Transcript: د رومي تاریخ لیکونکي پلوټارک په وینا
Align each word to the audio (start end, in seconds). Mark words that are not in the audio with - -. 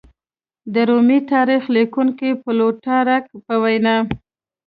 د 0.73 0.75
رومي 0.89 1.19
تاریخ 1.33 1.63
لیکونکي 1.75 2.29
پلوټارک 2.43 3.25
په 3.45 3.53
وینا 3.63 3.97